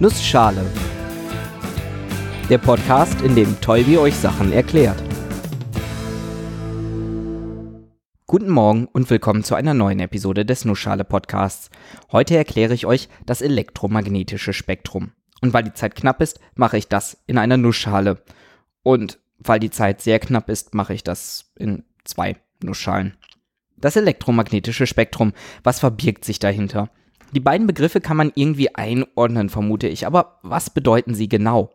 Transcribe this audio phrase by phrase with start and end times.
[0.00, 0.64] Nussschale.
[2.48, 5.02] Der Podcast, in dem Tolbi euch Sachen erklärt.
[8.28, 11.70] Guten Morgen und willkommen zu einer neuen Episode des Nussschale Podcasts.
[12.12, 15.10] Heute erkläre ich euch das elektromagnetische Spektrum.
[15.40, 18.22] Und weil die Zeit knapp ist, mache ich das in einer Nussschale.
[18.84, 23.16] Und weil die Zeit sehr knapp ist, mache ich das in zwei Nussschalen.
[23.76, 25.32] Das elektromagnetische Spektrum,
[25.64, 26.88] was verbirgt sich dahinter?
[27.32, 31.70] Die beiden Begriffe kann man irgendwie einordnen, vermute ich, aber was bedeuten sie genau?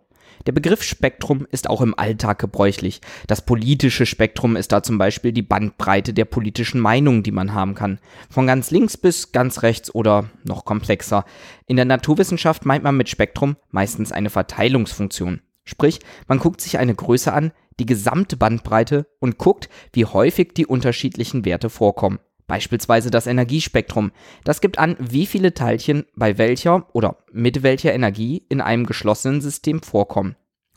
[0.47, 3.01] Der Begriff Spektrum ist auch im Alltag gebräuchlich.
[3.27, 7.75] Das politische Spektrum ist da zum Beispiel die Bandbreite der politischen Meinungen, die man haben
[7.75, 7.99] kann.
[8.29, 11.23] Von ganz links bis ganz rechts oder noch komplexer.
[11.65, 15.41] In der Naturwissenschaft meint man mit Spektrum meistens eine Verteilungsfunktion.
[15.63, 20.65] Sprich, man guckt sich eine Größe an, die gesamte Bandbreite und guckt, wie häufig die
[20.65, 22.19] unterschiedlichen Werte vorkommen.
[22.53, 24.11] Beispielsweise das Energiespektrum.
[24.43, 29.41] Das gibt an, wie viele Teilchen bei welcher oder mit welcher Energie in einem geschlossenen
[29.41, 30.35] System vorkommen.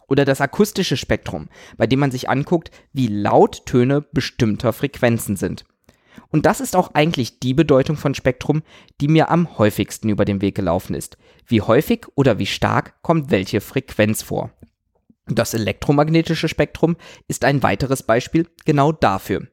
[0.08, 5.66] Oder das akustische Spektrum, bei dem man sich anguckt, wie laut Töne bestimmter Frequenzen sind.
[6.28, 8.62] Und das ist auch eigentlich die Bedeutung von Spektrum,
[9.02, 11.18] die mir am häufigsten über den Weg gelaufen ist.
[11.46, 14.50] Wie häufig oder wie stark kommt welche Frequenz vor.
[15.26, 16.96] Das elektromagnetische Spektrum
[17.28, 19.46] ist ein weiteres Beispiel genau dafür.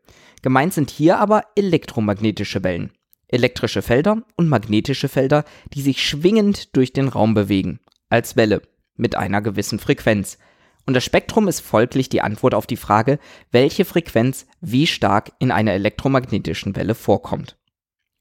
[0.43, 2.91] Gemeint sind hier aber elektromagnetische Wellen.
[3.29, 7.79] Elektrische Felder und magnetische Felder, die sich schwingend durch den Raum bewegen.
[8.09, 8.61] Als Welle.
[8.95, 10.37] Mit einer gewissen Frequenz.
[10.85, 13.19] Und das Spektrum ist folglich die Antwort auf die Frage,
[13.51, 17.57] welche Frequenz wie stark in einer elektromagnetischen Welle vorkommt.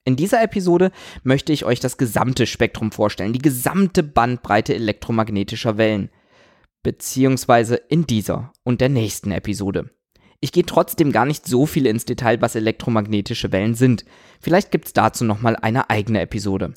[0.04, 0.92] In dieser Episode
[1.24, 6.08] möchte ich euch das gesamte Spektrum vorstellen, die gesamte Bandbreite elektromagnetischer Wellen.
[6.84, 9.90] Beziehungsweise in dieser und der nächsten Episode.
[10.44, 14.04] Ich gehe trotzdem gar nicht so viel ins Detail, was elektromagnetische Wellen sind.
[14.40, 16.74] Vielleicht gibt's dazu nochmal eine eigene Episode.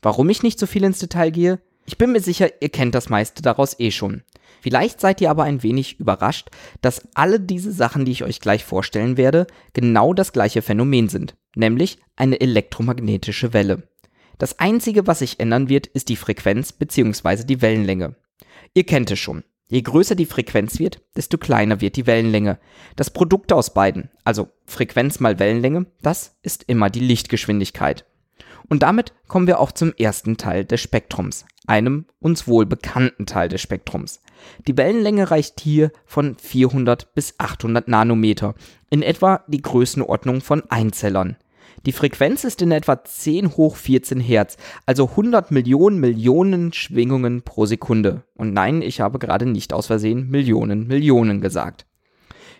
[0.00, 1.58] Warum ich nicht so viel ins Detail gehe?
[1.84, 4.22] Ich bin mir sicher, ihr kennt das meiste daraus eh schon.
[4.60, 8.64] Vielleicht seid ihr aber ein wenig überrascht, dass alle diese Sachen, die ich euch gleich
[8.64, 13.88] vorstellen werde, genau das gleiche Phänomen sind, nämlich eine elektromagnetische Welle.
[14.38, 17.42] Das einzige, was sich ändern wird, ist die Frequenz bzw.
[17.42, 18.14] die Wellenlänge.
[18.74, 19.42] Ihr kennt es schon.
[19.70, 22.58] Je größer die Frequenz wird, desto kleiner wird die Wellenlänge.
[22.96, 28.06] Das Produkt aus beiden, also Frequenz mal Wellenlänge, das ist immer die Lichtgeschwindigkeit.
[28.70, 33.48] Und damit kommen wir auch zum ersten Teil des Spektrums, einem uns wohl bekannten Teil
[33.48, 34.22] des Spektrums.
[34.66, 38.54] Die Wellenlänge reicht hier von 400 bis 800 Nanometer,
[38.88, 41.36] in etwa die Größenordnung von Einzellern.
[41.86, 44.56] Die Frequenz ist in etwa 10 hoch 14 Hertz,
[44.86, 48.24] also 100 Millionen Millionen Schwingungen pro Sekunde.
[48.34, 51.86] Und nein, ich habe gerade nicht aus Versehen Millionen Millionen gesagt.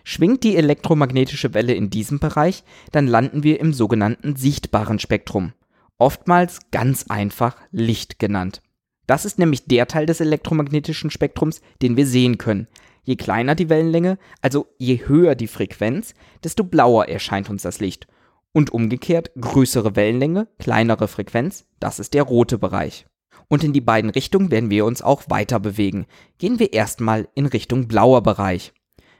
[0.03, 5.53] Schwingt die elektromagnetische Welle in diesem Bereich, dann landen wir im sogenannten sichtbaren Spektrum,
[5.97, 8.61] oftmals ganz einfach Licht genannt.
[9.05, 12.67] Das ist nämlich der Teil des elektromagnetischen Spektrums, den wir sehen können.
[13.03, 18.07] Je kleiner die Wellenlänge, also je höher die Frequenz, desto blauer erscheint uns das Licht.
[18.51, 23.05] Und umgekehrt größere Wellenlänge, kleinere Frequenz, das ist der rote Bereich.
[23.47, 26.05] Und in die beiden Richtungen werden wir uns auch weiter bewegen.
[26.37, 28.73] Gehen wir erstmal in Richtung blauer Bereich.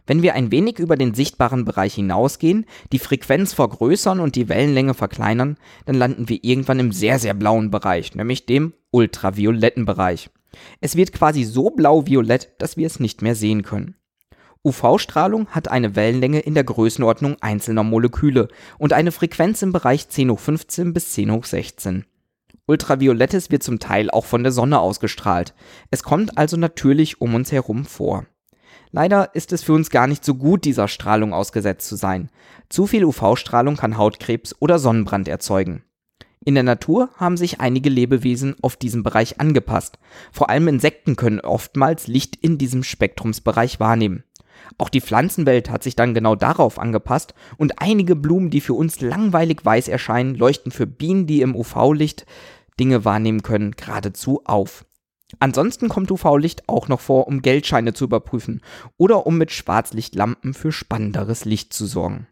[0.09, 4.95] Wenn wir ein wenig über den sichtbaren Bereich hinausgehen, die Frequenz vergrößern und die Wellenlänge
[4.95, 10.31] verkleinern, dann landen wir irgendwann im sehr, sehr blauen Bereich, nämlich dem ultravioletten Bereich.
[10.81, 13.95] Es wird quasi so blau-violett, dass wir es nicht mehr sehen können.
[14.63, 20.31] UV-Strahlung hat eine Wellenlänge in der Größenordnung einzelner Moleküle und eine Frequenz im Bereich 10
[20.31, 22.05] hoch 15 bis 10 hoch 16.
[22.65, 25.53] Ultraviolettes wird zum Teil auch von der Sonne ausgestrahlt.
[25.91, 28.25] Es kommt also natürlich um uns herum vor.
[28.91, 32.29] Leider ist es für uns gar nicht so gut, dieser Strahlung ausgesetzt zu sein.
[32.67, 35.83] Zu viel UV-Strahlung kann Hautkrebs oder Sonnenbrand erzeugen.
[36.43, 39.99] In der Natur haben sich einige Lebewesen auf diesen Bereich angepasst.
[40.31, 44.23] Vor allem Insekten können oftmals Licht in diesem Spektrumsbereich wahrnehmen.
[44.77, 49.01] Auch die Pflanzenwelt hat sich dann genau darauf angepasst und einige Blumen, die für uns
[49.01, 52.25] langweilig weiß erscheinen, leuchten für Bienen, die im UV-Licht
[52.79, 54.85] Dinge wahrnehmen können, geradezu auf.
[55.39, 58.61] Ansonsten kommt UV-Licht auch noch vor, um Geldscheine zu überprüfen
[58.97, 62.27] oder um mit Schwarzlichtlampen für spannenderes Licht zu sorgen.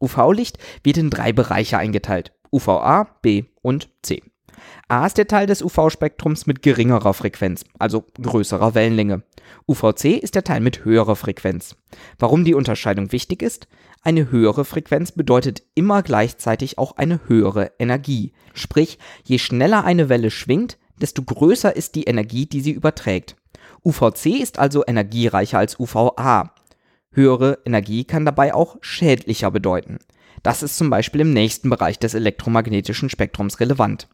[0.00, 2.32] UV-Licht wird in drei Bereiche eingeteilt.
[2.52, 4.22] UVA, B und C.
[4.88, 9.22] A ist der Teil des UV-Spektrums mit geringerer Frequenz, also größerer Wellenlänge.
[9.66, 11.76] UVC ist der Teil mit höherer Frequenz.
[12.18, 13.68] Warum die Unterscheidung wichtig ist?
[14.02, 18.32] Eine höhere Frequenz bedeutet immer gleichzeitig auch eine höhere Energie.
[18.54, 23.36] Sprich, je schneller eine Welle schwingt, desto größer ist die Energie, die sie überträgt.
[23.84, 26.52] UVC ist also energiereicher als UVA.
[27.12, 29.98] Höhere Energie kann dabei auch schädlicher bedeuten.
[30.42, 34.08] Das ist zum Beispiel im nächsten Bereich des elektromagnetischen Spektrums relevant.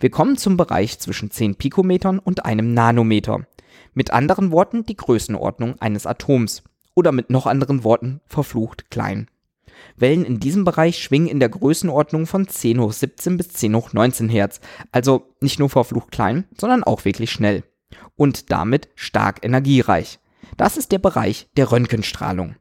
[0.00, 3.46] Wir kommen zum Bereich zwischen 10 Pikometern und einem Nanometer.
[3.94, 6.62] Mit anderen Worten die Größenordnung eines Atoms.
[6.94, 9.28] Oder mit noch anderen Worten verflucht klein.
[9.96, 13.92] Wellen in diesem Bereich schwingen in der Größenordnung von 10 hoch 17 bis 10 hoch
[13.92, 14.60] 19 Hertz.
[14.92, 17.62] Also nicht nur verflucht klein, sondern auch wirklich schnell.
[18.16, 20.18] Und damit stark energiereich.
[20.56, 22.56] Das ist der Bereich der Röntgenstrahlung.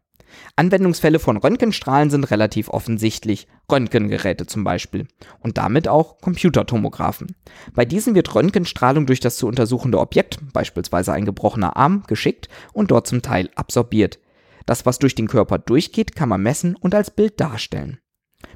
[0.56, 5.08] Anwendungsfälle von Röntgenstrahlen sind relativ offensichtlich, Röntgengeräte zum Beispiel
[5.40, 7.36] und damit auch Computertomographen.
[7.74, 12.92] Bei diesen wird Röntgenstrahlung durch das zu untersuchende Objekt, beispielsweise ein gebrochener Arm, geschickt und
[12.92, 14.20] dort zum Teil absorbiert.
[14.66, 18.00] Das, was durch den Körper durchgeht, kann man messen und als Bild darstellen.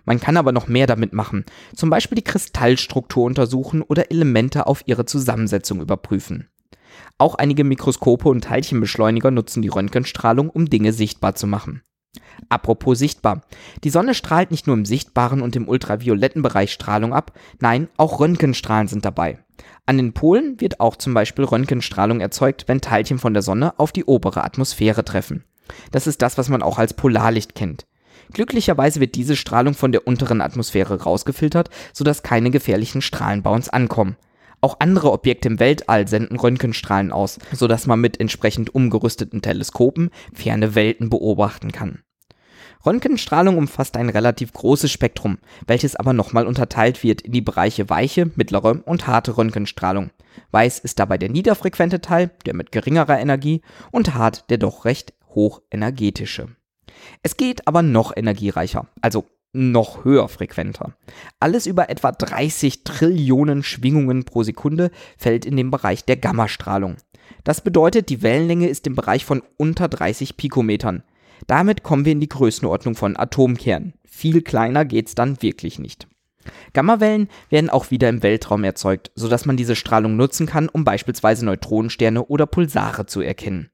[0.05, 1.45] Man kann aber noch mehr damit machen,
[1.75, 6.49] zum Beispiel die Kristallstruktur untersuchen oder Elemente auf ihre Zusammensetzung überprüfen.
[7.17, 11.81] Auch einige Mikroskope und Teilchenbeschleuniger nutzen die Röntgenstrahlung, um Dinge sichtbar zu machen.
[12.49, 13.41] Apropos sichtbar.
[13.83, 18.19] Die Sonne strahlt nicht nur im sichtbaren und im ultravioletten Bereich Strahlung ab, nein, auch
[18.19, 19.39] Röntgenstrahlen sind dabei.
[19.85, 23.91] An den Polen wird auch zum Beispiel Röntgenstrahlung erzeugt, wenn Teilchen von der Sonne auf
[23.91, 25.43] die obere Atmosphäre treffen.
[25.91, 27.85] Das ist das, was man auch als Polarlicht kennt.
[28.33, 33.69] Glücklicherweise wird diese Strahlung von der unteren Atmosphäre rausgefiltert, sodass keine gefährlichen Strahlen bei uns
[33.69, 34.15] ankommen.
[34.61, 40.75] Auch andere Objekte im Weltall senden Röntgenstrahlen aus, sodass man mit entsprechend umgerüsteten Teleskopen ferne
[40.75, 42.03] Welten beobachten kann.
[42.85, 45.37] Röntgenstrahlung umfasst ein relativ großes Spektrum,
[45.67, 50.11] welches aber nochmal unterteilt wird in die Bereiche weiche, mittlere und harte Röntgenstrahlung.
[50.51, 53.61] Weiß ist dabei der niederfrequente Teil, der mit geringerer Energie,
[53.91, 56.47] und hart der doch recht hochenergetische.
[57.23, 60.95] Es geht aber noch energiereicher, also noch höher frequenter.
[61.39, 66.97] Alles über etwa 30 Trillionen Schwingungen pro Sekunde fällt in den Bereich der Gammastrahlung.
[67.43, 71.03] Das bedeutet, die Wellenlänge ist im Bereich von unter 30 Pikometern.
[71.47, 73.93] Damit kommen wir in die Größenordnung von Atomkernen.
[74.05, 76.07] Viel kleiner geht's dann wirklich nicht.
[76.73, 81.45] Gammawellen werden auch wieder im Weltraum erzeugt, sodass man diese Strahlung nutzen kann, um beispielsweise
[81.45, 83.70] Neutronensterne oder Pulsare zu erkennen.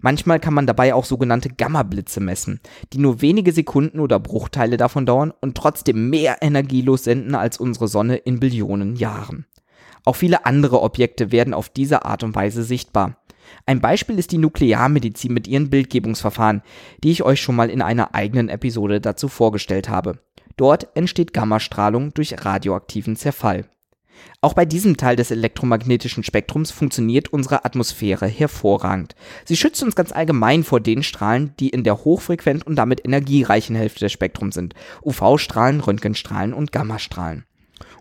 [0.00, 2.60] Manchmal kann man dabei auch sogenannte Gamma-Blitze messen,
[2.92, 7.88] die nur wenige Sekunden oder Bruchteile davon dauern und trotzdem mehr energielos senden als unsere
[7.88, 9.46] Sonne in Billionen Jahren.
[10.04, 13.18] Auch viele andere Objekte werden auf diese Art und Weise sichtbar.
[13.66, 16.62] Ein Beispiel ist die Nuklearmedizin mit ihren Bildgebungsverfahren,
[17.02, 20.18] die ich euch schon mal in einer eigenen Episode dazu vorgestellt habe.
[20.56, 23.66] Dort entsteht Gammastrahlung durch radioaktiven Zerfall.
[24.40, 29.14] Auch bei diesem Teil des elektromagnetischen Spektrums funktioniert unsere Atmosphäre hervorragend.
[29.44, 33.76] Sie schützt uns ganz allgemein vor den Strahlen, die in der hochfrequent und damit energiereichen
[33.76, 34.74] Hälfte des Spektrums sind.
[35.04, 37.44] UV-Strahlen, Röntgenstrahlen und Gammastrahlen.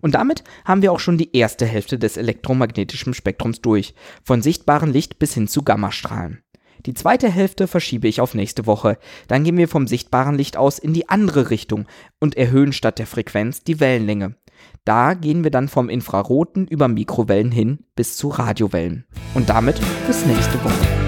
[0.01, 3.93] Und damit haben wir auch schon die erste Hälfte des elektromagnetischen Spektrums durch,
[4.23, 6.43] von sichtbarem Licht bis hin zu Gammastrahlen.
[6.85, 8.97] Die zweite Hälfte verschiebe ich auf nächste Woche.
[9.27, 11.85] Dann gehen wir vom sichtbaren Licht aus in die andere Richtung
[12.19, 14.35] und erhöhen statt der Frequenz die Wellenlänge.
[14.85, 19.05] Da gehen wir dann vom Infraroten über Mikrowellen hin bis zu Radiowellen.
[19.33, 21.06] Und damit bis nächste Woche.